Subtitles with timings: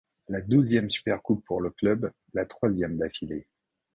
[0.25, 3.45] C'est la douzième Supercoupe pour le club, la troisième d'affilée.